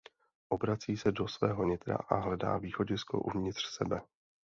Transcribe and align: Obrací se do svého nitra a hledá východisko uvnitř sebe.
Obrací 0.49 0.97
se 0.97 1.11
do 1.11 1.27
svého 1.27 1.63
nitra 1.63 1.95
a 2.07 2.15
hledá 2.15 2.57
východisko 2.57 3.19
uvnitř 3.21 3.61
sebe. 3.77 4.01